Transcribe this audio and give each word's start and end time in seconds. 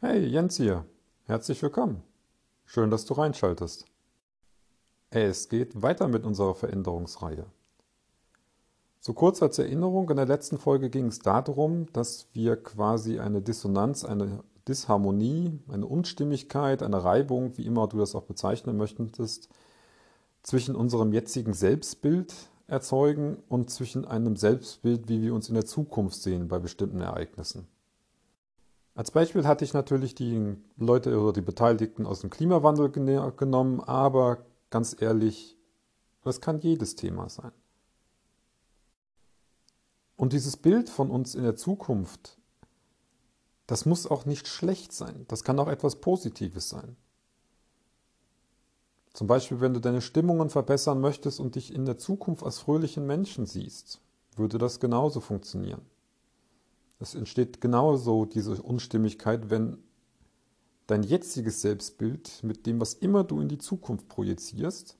Hey, 0.00 0.26
Jens 0.26 0.56
hier. 0.58 0.84
Herzlich 1.24 1.62
willkommen. 1.62 2.02
Schön, 2.66 2.90
dass 2.90 3.06
du 3.06 3.14
reinschaltest. 3.14 3.86
Es 5.08 5.48
geht 5.48 5.80
weiter 5.80 6.08
mit 6.08 6.24
unserer 6.24 6.54
Veränderungsreihe. 6.54 7.46
So 9.00 9.14
kurz 9.14 9.42
als 9.42 9.58
Erinnerung, 9.58 10.10
in 10.10 10.16
der 10.16 10.26
letzten 10.26 10.58
Folge 10.58 10.90
ging 10.90 11.06
es 11.06 11.20
darum, 11.20 11.90
dass 11.92 12.26
wir 12.34 12.56
quasi 12.56 13.18
eine 13.18 13.40
Dissonanz, 13.40 14.04
eine 14.04 14.44
Disharmonie, 14.68 15.58
eine 15.68 15.86
Unstimmigkeit, 15.86 16.82
eine 16.82 17.02
Reibung, 17.02 17.56
wie 17.56 17.64
immer 17.64 17.86
du 17.86 17.96
das 17.98 18.14
auch 18.14 18.24
bezeichnen 18.24 18.76
möchtest, 18.76 19.48
zwischen 20.42 20.74
unserem 20.74 21.12
jetzigen 21.14 21.54
Selbstbild 21.54 22.34
erzeugen 22.66 23.38
und 23.48 23.70
zwischen 23.70 24.04
einem 24.04 24.36
Selbstbild, 24.36 25.08
wie 25.08 25.22
wir 25.22 25.34
uns 25.34 25.48
in 25.48 25.54
der 25.54 25.64
Zukunft 25.64 26.20
sehen 26.20 26.48
bei 26.48 26.58
bestimmten 26.58 27.00
Ereignissen. 27.00 27.68
Als 28.94 29.10
Beispiel 29.10 29.46
hatte 29.46 29.64
ich 29.64 29.74
natürlich 29.74 30.14
die 30.14 30.56
Leute 30.76 31.18
oder 31.20 31.32
die 31.32 31.40
Beteiligten 31.40 32.06
aus 32.06 32.20
dem 32.20 32.30
Klimawandel 32.30 32.90
genommen, 32.90 33.80
aber 33.80 34.44
ganz 34.70 34.96
ehrlich, 34.98 35.56
das 36.22 36.40
kann 36.40 36.60
jedes 36.60 36.94
Thema 36.94 37.28
sein. 37.28 37.52
Und 40.16 40.32
dieses 40.32 40.56
Bild 40.56 40.88
von 40.88 41.10
uns 41.10 41.34
in 41.34 41.42
der 41.42 41.56
Zukunft, 41.56 42.38
das 43.66 43.84
muss 43.84 44.06
auch 44.06 44.26
nicht 44.26 44.46
schlecht 44.46 44.92
sein. 44.92 45.24
Das 45.26 45.42
kann 45.42 45.58
auch 45.58 45.68
etwas 45.68 45.96
Positives 45.96 46.68
sein. 46.68 46.96
Zum 49.12 49.26
Beispiel, 49.26 49.60
wenn 49.60 49.74
du 49.74 49.80
deine 49.80 50.00
Stimmungen 50.00 50.50
verbessern 50.50 51.00
möchtest 51.00 51.40
und 51.40 51.56
dich 51.56 51.74
in 51.74 51.84
der 51.84 51.98
Zukunft 51.98 52.44
als 52.44 52.58
fröhlichen 52.58 53.06
Menschen 53.06 53.46
siehst, 53.46 54.00
würde 54.36 54.58
das 54.58 54.80
genauso 54.80 55.20
funktionieren. 55.20 55.82
Es 56.98 57.14
entsteht 57.14 57.60
genauso 57.60 58.24
diese 58.24 58.62
Unstimmigkeit, 58.62 59.50
wenn 59.50 59.78
dein 60.86 61.02
jetziges 61.02 61.60
Selbstbild 61.60 62.42
mit 62.42 62.66
dem, 62.66 62.80
was 62.80 62.94
immer 62.94 63.24
du 63.24 63.40
in 63.40 63.48
die 63.48 63.58
Zukunft 63.58 64.08
projizierst, 64.08 64.98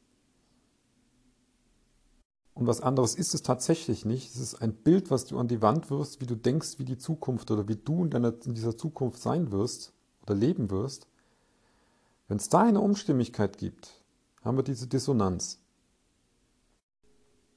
und 2.55 2.69
was 2.69 2.81
anderes 2.81 3.17
ist 3.17 3.35
es 3.35 3.43
tatsächlich 3.43 4.05
nicht. 4.05 4.31
Es 4.31 4.41
ist 4.41 4.55
ein 4.55 4.75
Bild, 4.75 5.11
was 5.11 5.27
du 5.27 5.39
an 5.39 5.49
die 5.49 5.61
Wand 5.61 5.91
wirst, 5.91 6.21
wie 6.21 6.27
du 6.27 6.37
denkst, 6.37 6.79
wie 6.79 6.85
die 6.85 6.99
Zukunft 6.99 7.51
oder 7.51 7.67
wie 7.67 7.77
du 7.77 8.05
in, 8.05 8.11
deiner, 8.11 8.33
in 8.45 8.55
dieser 8.55 8.77
Zukunft 8.77 9.21
sein 9.21 9.51
wirst 9.51 9.93
oder 10.23 10.37
leben 10.37 10.71
wirst. 10.71 11.09
Wenn 12.29 12.37
es 12.37 12.49
da 12.49 12.61
eine 12.63 12.81
Unstimmigkeit 12.81 13.59
gibt, 13.59 14.05
haben 14.43 14.57
wir 14.57 14.63
diese 14.63 14.87
Dissonanz. 14.87 15.64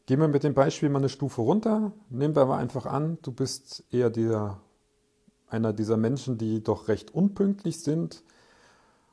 Gehen 0.07 0.21
wir 0.21 0.29
mit 0.29 0.43
dem 0.43 0.53
Beispiel 0.53 0.87
mal 0.87 0.99
eine 0.99 1.09
Stufe 1.09 1.41
runter. 1.41 1.91
Nehmen 2.09 2.33
wir 2.33 2.43
aber 2.43 2.55
einfach 2.55 2.85
an, 2.85 3.17
du 3.23 3.33
bist 3.33 3.83
eher 3.91 4.09
der, 4.09 4.61
einer 5.49 5.73
dieser 5.73 5.97
Menschen, 5.97 6.37
die 6.37 6.63
doch 6.63 6.87
recht 6.87 7.13
unpünktlich 7.13 7.83
sind 7.83 8.23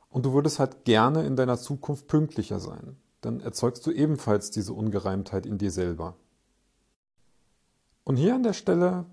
und 0.09 0.25
du 0.25 0.31
würdest 0.31 0.57
halt 0.57 0.85
gerne 0.85 1.25
in 1.25 1.35
deiner 1.35 1.57
Zukunft 1.57 2.07
pünktlicher 2.07 2.61
sein. 2.61 2.95
Dann 3.19 3.41
erzeugst 3.41 3.85
du 3.85 3.91
ebenfalls 3.91 4.51
diese 4.51 4.71
Ungereimtheit 4.71 5.45
in 5.45 5.57
dir 5.57 5.71
selber. 5.71 6.15
Und 8.05 8.15
hier 8.15 8.33
an 8.33 8.43
der 8.43 8.53
Stelle 8.53 9.05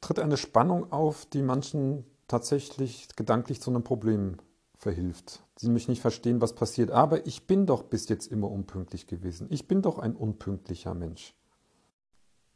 tritt 0.00 0.18
eine 0.18 0.36
Spannung 0.36 0.90
auf, 0.90 1.26
die 1.26 1.42
manchen 1.42 2.06
tatsächlich 2.26 3.06
gedanklich 3.14 3.60
zu 3.60 3.70
einem 3.70 3.84
Problem 3.84 4.38
verhilft. 4.80 5.42
Sie 5.56 5.68
mich 5.68 5.88
nicht 5.88 6.00
verstehen, 6.00 6.40
was 6.40 6.54
passiert. 6.54 6.90
Aber 6.90 7.26
ich 7.26 7.46
bin 7.46 7.66
doch 7.66 7.82
bis 7.82 8.08
jetzt 8.08 8.32
immer 8.32 8.50
unpünktlich 8.50 9.06
gewesen. 9.06 9.46
Ich 9.50 9.68
bin 9.68 9.82
doch 9.82 9.98
ein 9.98 10.16
unpünktlicher 10.16 10.94
Mensch. 10.94 11.34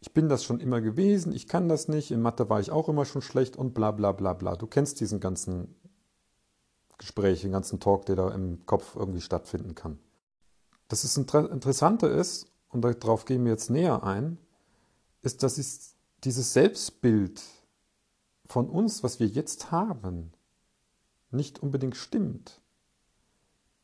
Ich 0.00 0.12
bin 0.12 0.28
das 0.28 0.42
schon 0.42 0.58
immer 0.58 0.80
gewesen, 0.80 1.32
ich 1.32 1.48
kann 1.48 1.68
das 1.68 1.88
nicht, 1.88 2.10
in 2.10 2.20
Mathe 2.20 2.50
war 2.50 2.60
ich 2.60 2.70
auch 2.70 2.90
immer 2.90 3.06
schon 3.06 3.22
schlecht 3.22 3.56
und 3.56 3.72
bla 3.72 3.90
bla 3.90 4.12
bla 4.12 4.34
bla. 4.34 4.54
Du 4.54 4.66
kennst 4.66 5.00
diesen 5.00 5.18
ganzen 5.18 5.74
Gespräch, 6.98 7.40
den 7.40 7.52
ganzen 7.52 7.80
Talk, 7.80 8.04
der 8.06 8.16
da 8.16 8.30
im 8.30 8.66
Kopf 8.66 8.96
irgendwie 8.96 9.22
stattfinden 9.22 9.74
kann. 9.74 9.98
Das 10.88 11.04
ist 11.04 11.16
Interessante 11.16 12.06
ist, 12.06 12.48
und 12.68 12.82
darauf 12.82 13.24
gehen 13.24 13.44
wir 13.44 13.52
jetzt 13.52 13.70
näher 13.70 14.04
ein, 14.04 14.38
ist, 15.22 15.42
dass 15.42 15.54
dieses 16.22 16.52
Selbstbild 16.52 17.42
von 18.46 18.68
uns, 18.68 19.02
was 19.02 19.20
wir 19.20 19.26
jetzt 19.26 19.70
haben, 19.70 20.32
nicht 21.34 21.58
unbedingt 21.58 21.96
stimmt. 21.96 22.60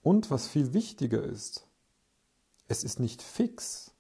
Und 0.02 0.30
was 0.30 0.46
viel 0.46 0.72
wichtiger 0.72 1.22
ist, 1.22 1.66
es 2.68 2.84
ist 2.84 3.00
nicht 3.00 3.20
fix. 3.22 3.92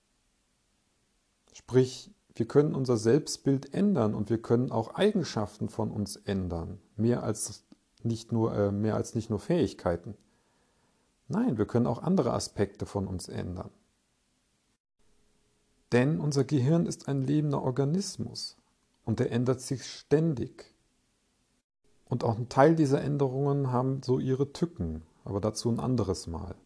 Sprich, 1.52 2.10
wir 2.34 2.46
können 2.46 2.74
unser 2.74 2.96
Selbstbild 2.96 3.74
ändern 3.74 4.14
und 4.14 4.30
wir 4.30 4.40
können 4.40 4.70
auch 4.70 4.94
Eigenschaften 4.94 5.68
von 5.68 5.90
uns 5.90 6.16
ändern, 6.16 6.80
mehr 6.96 7.22
als 7.22 7.64
nicht 8.02 8.32
nur, 8.32 8.54
äh, 8.54 8.72
mehr 8.72 8.94
als 8.94 9.14
nicht 9.14 9.28
nur 9.28 9.40
Fähigkeiten. 9.40 10.16
Nein, 11.28 11.58
wir 11.58 11.66
können 11.66 11.86
auch 11.86 12.02
andere 12.02 12.32
Aspekte 12.32 12.86
von 12.86 13.06
uns 13.06 13.28
ändern. 13.28 13.70
Denn 15.92 16.20
unser 16.20 16.44
Gehirn 16.44 16.86
ist 16.86 17.08
ein 17.08 17.22
lebender 17.22 17.62
Organismus 17.62 18.56
und 19.04 19.20
er 19.20 19.32
ändert 19.32 19.60
sich 19.60 19.84
ständig. 19.84 20.69
Und 22.10 22.24
auch 22.24 22.36
ein 22.36 22.48
Teil 22.48 22.74
dieser 22.74 23.00
Änderungen 23.00 23.70
haben 23.70 24.02
so 24.02 24.18
ihre 24.18 24.52
Tücken, 24.52 25.02
aber 25.24 25.40
dazu 25.40 25.70
ein 25.70 25.78
anderes 25.78 26.26
Mal. 26.26 26.56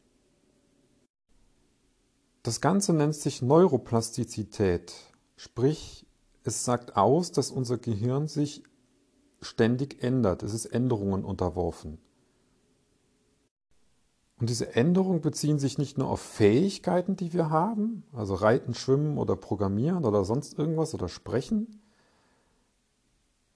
Das 2.43 2.63
Ganze 2.63 2.95
nennt 2.95 3.15
sich 3.15 3.43
Neuroplastizität, 3.43 4.95
sprich 5.37 6.07
es 6.45 6.65
sagt 6.65 6.97
aus, 6.97 7.31
dass 7.31 7.51
unser 7.51 7.77
Gehirn 7.79 8.27
sich 8.27 8.63
ständig 9.43 10.03
ändert, 10.03 10.43
es 10.43 10.55
ist 10.55 10.67
Änderungen 10.67 11.25
unterworfen. 11.25 11.99
Und 14.41 14.49
diese 14.49 14.75
Änderungen 14.75 15.21
beziehen 15.21 15.59
sich 15.59 15.77
nicht 15.77 15.99
nur 15.99 16.09
auf 16.09 16.21
Fähigkeiten, 16.21 17.17
die 17.17 17.35
wir 17.35 17.51
haben, 17.51 18.05
also 18.13 18.35
reiten, 18.35 18.73
schwimmen 18.73 19.19
oder 19.19 19.37
programmieren 19.37 20.07
oder 20.07 20.25
sonst 20.25 20.59
irgendwas 20.59 20.95
oder 20.95 21.09
sprechen, 21.09 21.83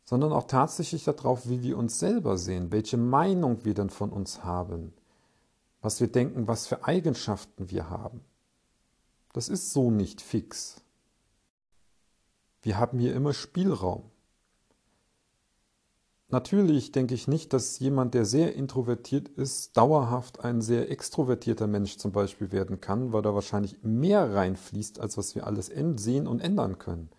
sondern 0.09 0.33
auch 0.33 0.47
tatsächlich 0.47 1.05
darauf, 1.05 1.51
wie 1.51 1.63
wir 1.63 1.77
uns 1.77 1.99
selber 1.99 2.39
sehen, 2.39 2.73
welche 2.73 2.97
Meinung 2.97 3.67
wir 3.67 3.75
denn 3.75 3.91
von 3.91 4.09
uns 4.09 4.43
haben, 4.43 4.95
was 5.83 6.01
wir 6.01 6.07
denken, 6.09 6.49
was 6.49 6.67
für 6.67 6.87
Eigenschaften 6.87 7.69
wir 7.69 7.91
haben. 7.91 8.23
Das 9.35 9.51
ist 9.51 9.75
so 9.75 9.91
nicht 9.91 10.23
fix. 10.23 10.81
Wir 12.63 12.79
haben 12.79 12.99
hier 12.99 13.15
immer 13.15 13.35
Spielraum. 13.35 14.05
Natürlich 16.29 16.91
denke 16.91 17.13
ich 17.13 17.29
nicht, 17.29 17.53
dass 17.53 17.79
jemand, 17.79 18.15
der 18.15 18.25
sehr 18.25 18.55
introvertiert 18.55 19.29
ist, 19.29 19.77
dauerhaft 19.77 20.43
ein 20.43 20.63
sehr 20.63 20.91
extrovertierter 20.91 21.67
Mensch 21.67 21.99
zum 21.99 22.13
Beispiel 22.13 22.51
werden 22.51 22.81
kann, 22.81 23.13
weil 23.13 23.21
da 23.21 23.35
wahrscheinlich 23.35 23.83
mehr 23.83 24.33
reinfließt, 24.35 25.01
als 25.01 25.19
was 25.19 25.35
wir 25.35 25.47
alles 25.47 25.67
sehen 25.67 26.27
und 26.27 26.41
ändern 26.41 26.79
können. 26.79 27.11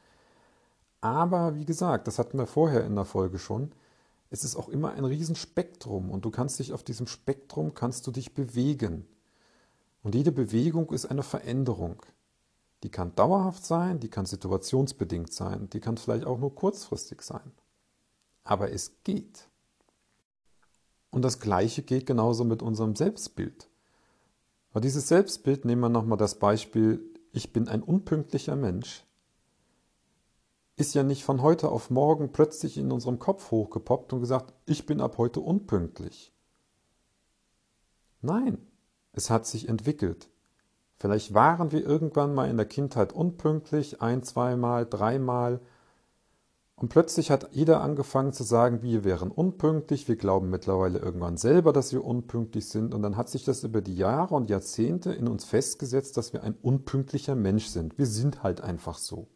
Aber 1.02 1.56
wie 1.56 1.66
gesagt, 1.66 2.08
das 2.08 2.20
hatten 2.20 2.38
wir 2.38 2.48
vorher 2.48 2.86
in 2.86 2.96
der 2.96 3.06
Folge 3.06 3.40
schon, 3.40 3.72
es 4.30 4.44
ist 4.44 4.56
auch 4.56 4.70
immer 4.70 4.92
ein 4.92 5.06
Riesenspektrum 5.06 6.12
und 6.12 6.26
du 6.26 6.30
kannst 6.30 6.60
dich 6.60 6.74
auf 6.74 6.84
diesem 6.84 7.08
Spektrum 7.08 7.74
kannst 7.74 8.06
du 8.06 8.12
dich 8.12 8.34
bewegen. 8.34 9.08
Und 10.04 10.16
jede 10.16 10.32
Bewegung 10.32 10.92
ist 10.92 11.06
eine 11.06 11.24
Veränderung. 11.24 12.02
Die 12.84 12.90
kann 12.90 13.16
dauerhaft 13.16 13.66
sein, 13.66 14.00
die 14.00 14.10
kann 14.10 14.26
situationsbedingt 14.26 15.34
sein, 15.34 15.70
die 15.70 15.80
kann 15.80 15.98
vielleicht 15.98 16.26
auch 16.26 16.38
nur 16.38 16.54
kurzfristig 16.54 17.22
sein. 17.22 17.52
Aber 18.44 18.72
es 18.72 19.04
geht. 19.04 19.50
Und 21.12 21.24
das 21.24 21.40
Gleiche 21.40 21.82
geht 21.82 22.06
genauso 22.06 22.44
mit 22.44 22.62
unserem 22.62 22.96
Selbstbild. 22.96 23.68
Weil 24.72 24.82
dieses 24.82 25.08
Selbstbild, 25.08 25.66
nehmen 25.66 25.82
wir 25.82 25.90
nochmal 25.90 26.18
das 26.18 26.36
Beispiel, 26.36 27.04
ich 27.32 27.52
bin 27.52 27.68
ein 27.68 27.82
unpünktlicher 27.82 28.56
Mensch, 28.56 29.06
ist 30.80 30.96
ja 30.96 31.04
nicht 31.04 31.26
von 31.26 31.42
heute 31.42 31.70
auf 31.70 31.90
morgen 31.90 32.32
plötzlich 32.32 32.78
in 32.78 32.92
unserem 32.92 33.20
Kopf 33.20 33.52
hochgepoppt 33.52 34.14
und 34.14 34.22
gesagt, 34.22 34.54
ich 34.66 34.86
bin 34.86 35.02
ab 35.02 35.18
heute 35.18 35.42
unpünktlich. 35.42 36.34
Nein, 38.22 38.58
es 39.12 39.30
hat 39.30 39.46
sich 39.46 39.68
entwickelt. 39.68 40.30
Vielleicht 40.96 41.34
waren 41.34 41.74
wir 41.74 41.86
irgendwann 41.86 42.34
mal 42.34 42.50
in 42.50 42.56
der 42.56 42.66
Kindheit 42.66 43.12
unpünktlich, 43.12 44.02
ein, 44.02 44.24
zweimal, 44.24 44.86
dreimal, 44.86 45.60
und 46.78 46.88
plötzlich 46.88 47.30
hat 47.30 47.50
jeder 47.52 47.82
angefangen 47.82 48.32
zu 48.32 48.44
sagen, 48.44 48.82
wir 48.82 49.04
wären 49.04 49.32
unpünktlich, 49.32 50.08
wir 50.08 50.16
glauben 50.16 50.50
mittlerweile 50.50 51.00
irgendwann 51.00 51.36
selber, 51.36 51.74
dass 51.74 51.92
wir 51.92 52.06
unpünktlich 52.06 52.70
sind, 52.70 52.94
und 52.94 53.02
dann 53.02 53.18
hat 53.18 53.28
sich 53.28 53.44
das 53.44 53.66
über 53.66 53.82
die 53.82 53.98
Jahre 53.98 54.34
und 54.34 54.50
Jahrzehnte 54.50 55.12
in 55.12 55.28
uns 55.28 55.44
festgesetzt, 55.44 56.16
dass 56.16 56.32
wir 56.32 56.42
ein 56.42 56.56
unpünktlicher 56.62 57.36
Mensch 57.36 57.66
sind. 57.66 57.98
Wir 57.98 58.06
sind 58.06 58.44
halt 58.44 58.62
einfach 58.62 58.98
so 58.98 59.28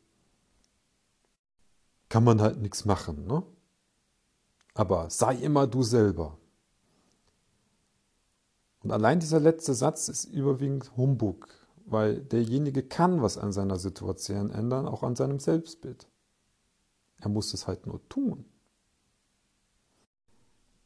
kann 2.14 2.24
man 2.24 2.42
halt 2.42 2.62
nichts 2.62 2.86
machen. 2.86 3.26
Ne? 3.26 3.42
Aber 4.76 5.10
sei 5.10 5.34
immer 5.34 5.66
du 5.66 5.82
selber. 5.82 6.38
Und 8.84 8.92
allein 8.92 9.20
dieser 9.20 9.40
letzte 9.40 9.74
Satz 9.74 10.10
ist 10.10 10.26
überwiegend 10.26 10.96
Humbug, 10.96 11.48
weil 11.88 12.22
derjenige 12.22 12.84
kann 12.84 13.24
was 13.24 13.40
an 13.40 13.52
seiner 13.52 13.80
Situation 13.80 14.52
ändern, 14.52 14.88
auch 14.88 15.02
an 15.02 15.16
seinem 15.16 15.40
Selbstbild. 15.40 16.08
Er 17.18 17.30
muss 17.30 17.52
es 17.52 17.66
halt 17.66 17.88
nur 17.88 18.08
tun. 18.10 18.46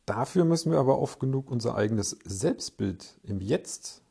Dafür 0.06 0.46
müssen 0.46 0.72
wir 0.72 0.80
aber 0.80 0.98
oft 0.98 1.20
genug 1.20 1.52
unser 1.52 1.76
eigenes 1.76 2.12
Selbstbild 2.24 3.20
im 3.24 3.42
Jetzt 3.42 4.02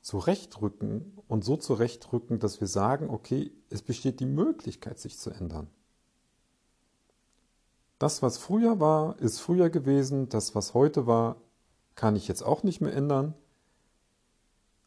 zurechtrücken 0.00 1.18
und 1.26 1.44
so 1.44 1.56
zurechtrücken, 1.56 2.38
dass 2.38 2.60
wir 2.60 2.68
sagen, 2.68 3.10
okay, 3.10 3.50
es 3.68 3.82
besteht 3.82 4.20
die 4.20 4.26
Möglichkeit, 4.26 5.00
sich 5.00 5.18
zu 5.18 5.30
ändern. 5.30 5.68
Das, 7.98 8.22
was 8.22 8.38
früher 8.38 8.78
war, 8.78 9.18
ist 9.18 9.40
früher 9.40 9.70
gewesen, 9.70 10.28
das, 10.28 10.54
was 10.54 10.72
heute 10.72 11.06
war, 11.06 11.36
kann 11.96 12.14
ich 12.14 12.28
jetzt 12.28 12.42
auch 12.42 12.62
nicht 12.62 12.80
mehr 12.80 12.94
ändern, 12.94 13.34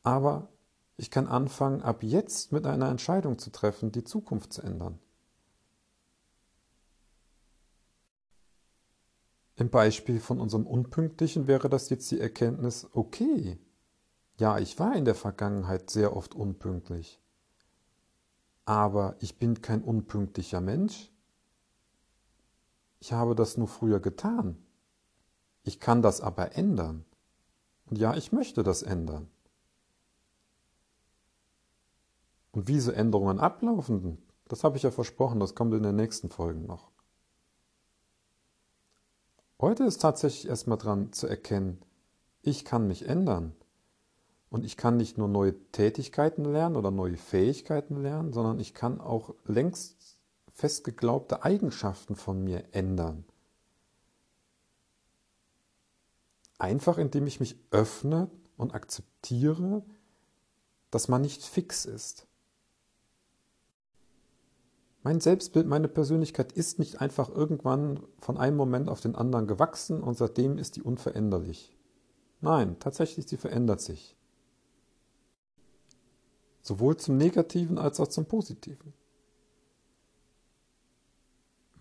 aber 0.01 0.47
ich 0.95 1.11
kann 1.11 1.27
anfangen, 1.27 1.81
ab 1.81 2.03
jetzt 2.03 2.51
mit 2.51 2.65
einer 2.65 2.89
Entscheidung 2.89 3.37
zu 3.37 3.51
treffen, 3.51 3.91
die 3.91 4.03
Zukunft 4.03 4.53
zu 4.53 4.61
ändern. 4.61 4.99
Im 9.55 9.69
Beispiel 9.69 10.19
von 10.19 10.39
unserem 10.39 10.65
Unpünktlichen 10.65 11.47
wäre 11.47 11.69
das 11.69 11.89
jetzt 11.89 12.09
die 12.11 12.19
Erkenntnis, 12.19 12.87
okay, 12.93 13.59
ja, 14.37 14.57
ich 14.57 14.79
war 14.79 14.95
in 14.95 15.05
der 15.05 15.15
Vergangenheit 15.15 15.89
sehr 15.89 16.15
oft 16.15 16.33
unpünktlich, 16.33 17.19
aber 18.65 19.17
ich 19.19 19.37
bin 19.37 19.61
kein 19.61 19.83
unpünktlicher 19.83 20.61
Mensch. 20.61 21.10
Ich 23.01 23.13
habe 23.13 23.33
das 23.33 23.57
nur 23.57 23.68
früher 23.68 24.00
getan. 24.00 24.63
Ich 25.63 25.80
kann 25.80 26.03
das 26.03 26.21
aber 26.21 26.56
ändern. 26.56 27.03
Und 27.88 27.98
ja, 27.98 28.15
ich 28.15 28.31
möchte 28.31 28.62
das 28.62 28.83
ändern. 28.83 29.27
Und 32.51 32.68
wie 32.68 32.74
diese 32.74 32.95
Änderungen 32.95 33.39
ablaufen, 33.39 34.19
das 34.48 34.63
habe 34.63 34.77
ich 34.77 34.83
ja 34.83 34.92
versprochen, 34.92 35.39
das 35.39 35.56
kommt 35.56 35.74
in 35.74 35.81
den 35.81 35.95
nächsten 35.95 36.30
Folgen 36.30 36.68
noch. 36.68 36.92
Heute 39.59 39.83
ist 39.83 40.01
tatsächlich 40.01 40.47
erstmal 40.47 40.77
dran 40.77 41.12
zu 41.12 41.27
erkennen, 41.27 41.81
ich 42.44 42.65
kann 42.65 42.88
mich 42.88 43.07
ändern. 43.07 43.56
Und 44.51 44.63
ich 44.63 44.77
kann 44.77 44.97
nicht 44.97 45.18
nur 45.18 45.27
neue 45.27 45.56
Tätigkeiten 45.71 46.45
lernen 46.45 46.75
oder 46.75 46.92
neue 46.92 47.18
Fähigkeiten 47.18 48.01
lernen, 48.01 48.31
sondern 48.31 48.59
ich 48.59 48.74
kann 48.75 49.01
auch 49.01 49.33
längst 49.45 50.20
festgeglaubte 50.61 51.43
Eigenschaften 51.43 52.15
von 52.15 52.43
mir 52.43 52.65
ändern. 52.71 53.25
Einfach 56.59 56.99
indem 56.99 57.25
ich 57.25 57.39
mich 57.39 57.57
öffne 57.71 58.29
und 58.57 58.75
akzeptiere, 58.75 59.83
dass 60.91 61.07
man 61.07 61.23
nicht 61.23 61.43
fix 61.43 61.85
ist. 61.85 62.27
Mein 65.01 65.19
Selbstbild, 65.19 65.65
meine 65.65 65.87
Persönlichkeit 65.87 66.51
ist 66.51 66.77
nicht 66.77 67.01
einfach 67.01 67.29
irgendwann 67.29 67.99
von 68.19 68.37
einem 68.37 68.55
Moment 68.55 68.87
auf 68.87 69.01
den 69.01 69.15
anderen 69.15 69.47
gewachsen 69.47 70.03
und 70.03 70.15
seitdem 70.15 70.59
ist 70.59 70.75
die 70.75 70.83
unveränderlich. 70.83 71.75
Nein, 72.39 72.77
tatsächlich, 72.79 73.27
sie 73.27 73.37
verändert 73.37 73.81
sich. 73.81 74.15
Sowohl 76.61 76.97
zum 76.97 77.17
Negativen 77.17 77.79
als 77.79 77.99
auch 77.99 78.09
zum 78.09 78.27
Positiven. 78.27 78.93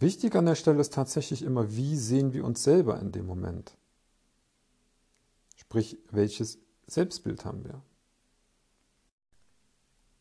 Wichtig 0.00 0.34
an 0.34 0.46
der 0.46 0.54
Stelle 0.54 0.80
ist 0.80 0.94
tatsächlich 0.94 1.42
immer, 1.42 1.76
wie 1.76 1.94
sehen 1.94 2.32
wir 2.32 2.46
uns 2.46 2.64
selber 2.64 2.98
in 2.98 3.12
dem 3.12 3.26
Moment? 3.26 3.76
Sprich, 5.56 5.98
welches 6.10 6.58
Selbstbild 6.86 7.44
haben 7.44 7.64
wir? 7.64 7.82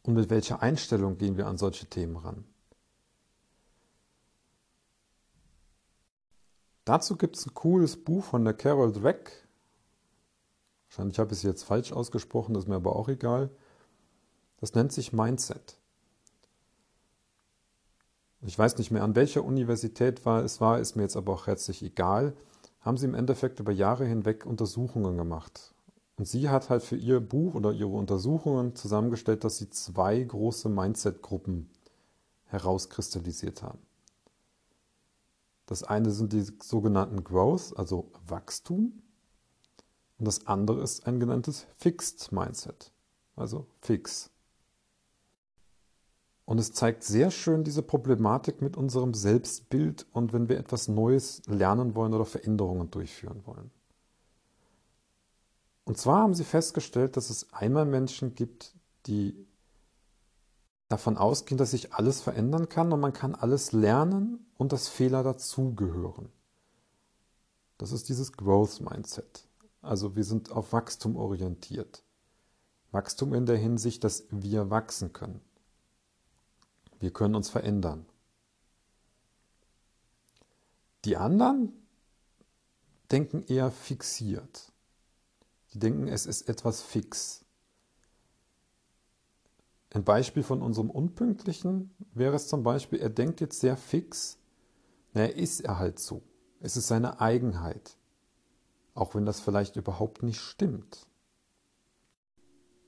Und 0.04 0.16
mit 0.16 0.30
welcher 0.30 0.62
Einstellung 0.62 1.18
gehen 1.18 1.38
wir 1.38 1.48
an 1.48 1.58
solche 1.58 1.86
Themen 1.86 2.18
ran? 2.18 2.44
Dazu 6.84 7.16
gibt 7.16 7.38
es 7.38 7.46
ein 7.46 7.54
cooles 7.54 8.04
Buch 8.04 8.26
von 8.26 8.44
der 8.44 8.56
Carol 8.56 8.92
Dweck. 8.92 9.48
Wahrscheinlich 10.90 11.20
habe 11.20 11.32
ich 11.32 11.38
es 11.38 11.44
jetzt 11.44 11.64
falsch 11.64 11.94
ausgesprochen, 11.94 12.54
das 12.54 12.64
ist 12.64 12.68
mir 12.68 12.76
aber 12.76 12.98
auch 12.98 13.08
egal. 13.08 13.50
Das 14.58 14.74
nennt 14.74 14.92
sich 14.92 15.14
Mindset. 15.14 15.79
Ich 18.42 18.58
weiß 18.58 18.78
nicht 18.78 18.92
mehr, 18.92 19.04
an 19.04 19.16
welcher 19.16 19.44
Universität 19.44 20.26
war, 20.26 20.44
es 20.44 20.62
war, 20.62 20.80
ist 20.80 20.96
mir 20.96 21.04
jetzt 21.04 21.18
aber 21.18 21.34
auch 21.34 21.48
herzlich 21.48 21.84
egal. 21.84 22.34
Haben 22.80 22.96
sie 22.96 23.06
im 23.06 23.14
Endeffekt 23.14 23.60
über 23.60 23.74
Jahre 23.74 24.06
hinweg 24.06 24.46
Untersuchungen 24.46 25.18
gemacht. 25.18 25.74
Und 26.16 26.26
sie 26.26 26.50
hat 26.50 26.70
halt 26.70 26.84
für 26.84 26.96
ihr 26.96 27.20
Buch 27.20 27.56
oder 27.56 27.74
ihre 27.74 27.90
Untersuchungen 27.90 28.76
zusammengestellt, 28.76 29.44
dass 29.44 29.58
sie 29.58 29.70
zwei 29.70 30.22
große 30.22 30.70
Mindset-Gruppen 30.70 31.70
herauskristallisiert 32.46 33.62
haben. 33.62 33.80
Das 35.66 35.84
eine 35.84 36.12
sind 36.12 36.34
die 36.34 36.46
sogenannten 36.62 37.24
Growth, 37.24 37.78
also 37.78 38.12
Wachstum. 38.26 39.02
Und 40.18 40.26
das 40.26 40.48
andere 40.48 40.82
ist 40.82 41.06
ein 41.06 41.20
genanntes 41.20 41.68
Fixed 41.78 42.32
Mindset, 42.32 42.92
also 43.36 43.68
fix. 43.80 44.32
Und 46.50 46.58
es 46.58 46.74
zeigt 46.74 47.04
sehr 47.04 47.30
schön 47.30 47.64
diese 47.64 47.84
Problematik 47.84 48.60
mit 48.60 48.76
unserem 48.76 49.14
Selbstbild 49.14 50.08
und 50.14 50.34
wenn 50.34 50.50
wir 50.50 50.58
etwas 50.58 50.88
Neues 50.88 51.44
lernen 51.46 51.94
wollen 51.94 52.12
oder 52.12 52.26
Veränderungen 52.26 52.90
durchführen 52.90 53.46
wollen. 53.46 53.70
Und 55.84 56.00
zwar 56.00 56.24
haben 56.24 56.34
sie 56.34 56.44
festgestellt, 56.44 57.18
dass 57.18 57.30
es 57.30 57.54
einmal 57.54 57.86
Menschen 57.86 58.34
gibt, 58.34 58.74
die 59.06 59.46
davon 60.88 61.18
ausgehen, 61.18 61.60
dass 61.60 61.70
sich 61.70 61.94
alles 61.94 62.20
verändern 62.20 62.68
kann 62.68 62.92
und 62.92 63.00
man 63.00 63.14
kann 63.14 63.36
alles 63.36 63.72
lernen 63.72 64.44
und 64.58 64.72
dass 64.72 64.88
Fehler 64.88 65.22
dazugehören. 65.22 66.30
Das 67.78 67.92
ist 67.92 68.10
dieses 68.10 68.32
Growth 68.32 68.82
Mindset. 68.82 69.48
Also 69.84 70.16
wir 70.16 70.24
sind 70.24 70.52
auf 70.52 70.74
Wachstum 70.74 71.16
orientiert. 71.16 72.04
Wachstum 72.90 73.36
in 73.36 73.46
der 73.46 73.58
Hinsicht, 73.58 74.04
dass 74.04 74.24
wir 74.32 74.72
wachsen 74.72 75.14
können. 75.14 75.42
Wir 77.00 77.12
können 77.12 77.36
uns 77.36 77.50
verändern. 77.50 78.06
Die 81.06 81.16
anderen 81.16 81.74
denken 83.12 83.44
eher 83.48 83.72
fixiert. 83.72 84.72
Die 85.74 85.80
denken, 85.80 86.08
es 86.08 86.26
ist 86.26 86.50
etwas 86.50 86.82
fix. 86.82 87.46
Ein 89.92 90.04
Beispiel 90.04 90.44
von 90.44 90.62
unserem 90.62 90.90
Unpünktlichen 90.90 91.96
wäre 92.14 92.36
es 92.36 92.48
zum 92.48 92.64
Beispiel, 92.64 93.00
er 93.00 93.10
denkt 93.10 93.42
jetzt 93.42 93.60
sehr 93.60 93.78
fix, 93.78 94.38
na, 95.14 95.26
ist 95.26 95.62
er 95.62 95.80
halt 95.80 96.00
so. 96.00 96.22
Es 96.60 96.78
ist 96.78 96.88
seine 96.88 97.20
Eigenheit. 97.20 97.98
Auch 98.94 99.16
wenn 99.16 99.26
das 99.26 99.40
vielleicht 99.40 99.78
überhaupt 99.78 100.22
nicht 100.22 100.40
stimmt. 100.40 101.08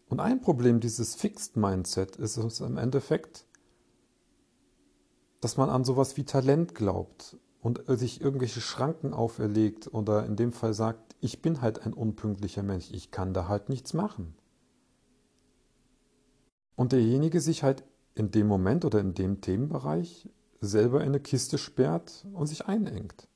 Und 0.09 0.19
ein 0.19 0.41
Problem 0.41 0.79
dieses 0.79 1.15
Fixed 1.15 1.55
Mindset 1.55 2.17
ist 2.17 2.37
es 2.37 2.59
im 2.59 2.77
Endeffekt, 2.77 3.45
dass 5.41 5.57
man 5.57 5.69
an 5.69 5.83
sowas 5.83 6.15
wie 6.17 6.23
Talent 6.23 6.73
glaubt 6.73 7.37
und 7.61 7.83
sich 7.87 8.21
irgendwelche 8.21 8.61
Schranken 8.61 9.13
auferlegt 9.13 9.93
oder 9.93 10.25
in 10.25 10.35
dem 10.35 10.53
Fall 10.53 10.73
sagt, 10.73 11.15
ich 11.19 11.41
bin 11.41 11.61
halt 11.61 11.85
ein 11.85 11.93
unpünktlicher 11.93 12.63
Mensch, 12.63 12.91
ich 12.91 13.11
kann 13.11 13.33
da 13.33 13.47
halt 13.47 13.69
nichts 13.69 13.93
machen 13.93 14.35
und 16.81 16.93
derjenige 16.93 17.41
sich 17.41 17.61
halt 17.61 17.83
in 18.15 18.31
dem 18.31 18.47
Moment 18.47 18.85
oder 18.85 18.99
in 18.99 19.13
dem 19.13 19.39
Themenbereich 19.39 20.27
selber 20.61 21.01
in 21.01 21.09
eine 21.09 21.19
Kiste 21.19 21.59
sperrt 21.59 22.25
und 22.33 22.47
sich 22.47 22.65
einengt. 22.65 23.27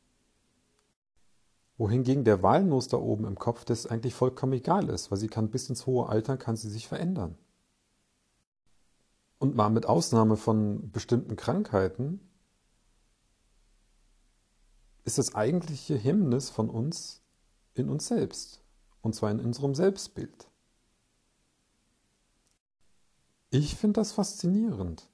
Wohingegen 1.78 2.24
der 2.24 2.42
Walnuss 2.42 2.88
da 2.88 2.98
oben 2.98 3.26
im 3.26 3.38
Kopf 3.38 3.64
das 3.66 3.86
eigentlich 3.86 4.16
vollkommen 4.16 4.54
egal 4.54 4.90
ist, 4.90 5.12
weil 5.12 5.20
sie 5.20 5.28
kann 5.28 5.50
bis 5.50 5.70
ins 5.70 5.86
hohe 5.86 6.10
Alter 6.10 6.38
kann 6.38 6.56
sie 6.56 6.70
sich 6.70 6.88
verändern. 6.88 7.38
Und 9.46 9.56
mal 9.56 9.70
mit 9.70 9.86
Ausnahme 9.86 10.38
von 10.38 10.90
bestimmten 10.90 11.36
Krankheiten 11.36 12.20
ist 15.04 15.20
das 15.20 15.36
eigentliche 15.36 15.96
Hemmnis 15.96 16.50
von 16.50 16.68
uns 16.68 17.22
in 17.76 17.88
uns 17.88 18.08
selbst, 18.08 18.64
und 19.04 19.14
zwar 19.14 19.30
in 19.30 19.40
unserem 19.40 19.76
Selbstbild. 19.76 20.50
Ich 23.52 23.76
finde 23.76 24.02
das 24.02 24.14
faszinierend. 24.14 25.12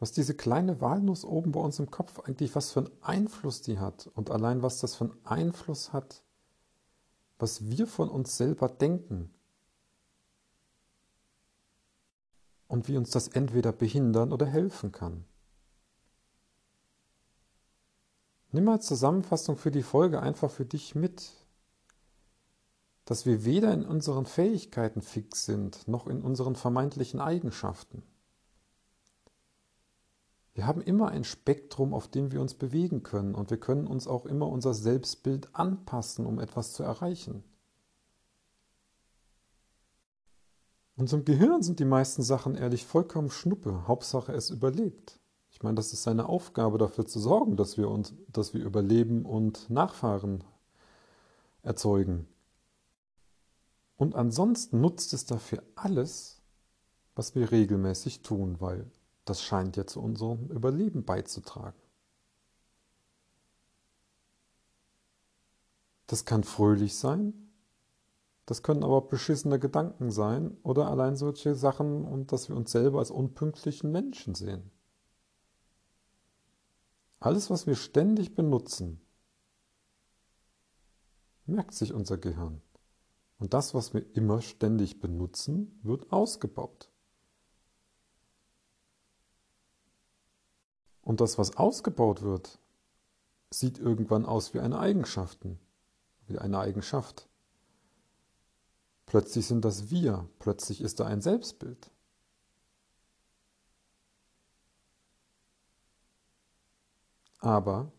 Was 0.00 0.10
diese 0.10 0.34
kleine 0.34 0.80
Walnuss 0.80 1.24
oben 1.24 1.52
bei 1.52 1.60
uns 1.60 1.78
im 1.78 1.92
Kopf 1.92 2.18
eigentlich, 2.18 2.56
was 2.56 2.72
für 2.72 2.80
einen 2.80 3.02
Einfluss 3.02 3.62
die 3.62 3.78
hat 3.78 4.08
und 4.14 4.32
allein 4.32 4.62
was 4.62 4.80
das 4.80 4.96
für 4.96 5.04
einen 5.04 5.26
Einfluss 5.26 5.92
hat, 5.92 6.24
was 7.38 7.66
wir 7.66 7.86
von 7.86 8.08
uns 8.08 8.36
selber 8.36 8.68
denken 8.68 9.32
und 12.72 12.88
wie 12.88 12.96
uns 12.96 13.10
das 13.10 13.28
entweder 13.28 13.70
behindern 13.70 14.32
oder 14.32 14.46
helfen 14.46 14.92
kann. 14.92 15.26
Nimm 18.50 18.66
als 18.70 18.86
Zusammenfassung 18.86 19.58
für 19.58 19.70
die 19.70 19.82
Folge 19.82 20.22
einfach 20.22 20.50
für 20.50 20.64
dich 20.64 20.94
mit, 20.94 21.32
dass 23.04 23.26
wir 23.26 23.44
weder 23.44 23.74
in 23.74 23.84
unseren 23.84 24.24
Fähigkeiten 24.24 25.02
fix 25.02 25.44
sind, 25.44 25.86
noch 25.86 26.06
in 26.06 26.22
unseren 26.22 26.56
vermeintlichen 26.56 27.20
Eigenschaften. 27.20 28.02
Wir 30.54 30.66
haben 30.66 30.80
immer 30.80 31.08
ein 31.08 31.24
Spektrum, 31.24 31.92
auf 31.92 32.08
dem 32.08 32.32
wir 32.32 32.40
uns 32.40 32.54
bewegen 32.54 33.02
können 33.02 33.34
und 33.34 33.50
wir 33.50 33.60
können 33.60 33.86
uns 33.86 34.06
auch 34.06 34.24
immer 34.24 34.48
unser 34.48 34.72
Selbstbild 34.72 35.54
anpassen, 35.54 36.24
um 36.24 36.40
etwas 36.40 36.72
zu 36.72 36.82
erreichen. 36.82 37.44
Unserem 40.96 41.24
Gehirn 41.24 41.62
sind 41.62 41.80
die 41.80 41.84
meisten 41.84 42.22
Sachen 42.22 42.54
ehrlich 42.54 42.84
vollkommen 42.84 43.30
Schnuppe. 43.30 43.86
Hauptsache 43.86 44.32
es 44.32 44.50
überlebt. 44.50 45.18
Ich 45.50 45.62
meine, 45.62 45.76
das 45.76 45.92
ist 45.92 46.02
seine 46.02 46.28
Aufgabe, 46.28 46.78
dafür 46.78 47.06
zu 47.06 47.18
sorgen, 47.18 47.56
dass 47.56 47.76
wir 47.76 47.88
uns, 47.88 48.14
dass 48.28 48.54
wir 48.54 48.64
überleben 48.64 49.24
und 49.24 49.70
Nachfahren 49.70 50.44
erzeugen. 51.62 52.26
Und 53.96 54.14
ansonsten 54.16 54.80
nutzt 54.80 55.12
es 55.12 55.26
dafür 55.26 55.62
alles, 55.74 56.40
was 57.14 57.34
wir 57.34 57.50
regelmäßig 57.52 58.22
tun, 58.22 58.56
weil 58.60 58.90
das 59.24 59.42
scheint 59.42 59.76
ja 59.76 59.86
zu 59.86 60.00
unserem 60.00 60.50
Überleben 60.50 61.04
beizutragen. 61.04 61.78
Das 66.06 66.24
kann 66.24 66.44
fröhlich 66.44 66.96
sein, 66.96 67.51
das 68.46 68.62
können 68.62 68.82
aber 68.82 69.02
beschissene 69.02 69.58
Gedanken 69.58 70.10
sein 70.10 70.56
oder 70.62 70.88
allein 70.88 71.16
solche 71.16 71.54
Sachen 71.54 72.04
und 72.04 72.32
dass 72.32 72.48
wir 72.48 72.56
uns 72.56 72.72
selber 72.72 72.98
als 72.98 73.10
unpünktlichen 73.10 73.92
Menschen 73.92 74.34
sehen. 74.34 74.70
Alles, 77.20 77.50
was 77.50 77.68
wir 77.68 77.76
ständig 77.76 78.34
benutzen, 78.34 79.00
merkt 81.46 81.74
sich 81.74 81.92
unser 81.92 82.18
Gehirn. 82.18 82.60
Und 83.38 83.54
das, 83.54 83.74
was 83.74 83.94
wir 83.94 84.04
immer 84.16 84.40
ständig 84.40 85.00
benutzen, 85.00 85.78
wird 85.82 86.12
ausgebaut. 86.12 86.90
Und 91.00 91.20
das, 91.20 91.38
was 91.38 91.56
ausgebaut 91.56 92.22
wird, 92.22 92.60
sieht 93.50 93.78
irgendwann 93.78 94.24
aus 94.24 94.54
wie 94.54 94.60
eine 94.60 94.78
Eigenschaften, 94.78 95.58
wie 96.26 96.38
eine 96.38 96.58
Eigenschaft. 96.58 97.28
Plötzlich 99.12 99.46
sind 99.46 99.62
das 99.66 99.90
wir, 99.90 100.26
plötzlich 100.38 100.80
ist 100.80 100.98
da 100.98 101.04
ein 101.04 101.20
Selbstbild. 101.20 101.90
Aber 107.38 107.92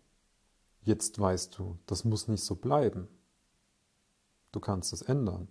jetzt 0.81 1.19
weißt 1.19 1.55
du, 1.59 1.77
das 1.85 2.03
muss 2.03 2.27
nicht 2.27 2.43
so 2.43 2.55
bleiben. 2.55 3.07
Du 4.51 4.59
kannst 4.59 4.91
es 4.91 5.03
ändern. 5.03 5.49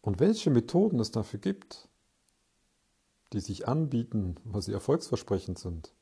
Und 0.00 0.18
welche 0.18 0.50
Methoden 0.50 0.98
es 0.98 1.12
dafür 1.12 1.38
gibt, 1.38 1.88
die 3.32 3.38
sich 3.38 3.68
anbieten, 3.68 4.40
was 4.42 4.64
sie 4.64 4.72
erfolgsversprechend 4.72 5.60
sind, 5.60 5.94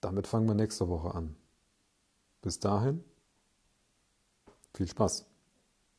damit 0.00 0.26
fangen 0.26 0.48
wir 0.48 0.54
nächste 0.54 0.88
Woche 0.88 1.14
an. 1.14 1.36
Bis 2.40 2.60
dahin, 2.60 3.04
viel 4.72 4.88
Spaß. 4.88 5.26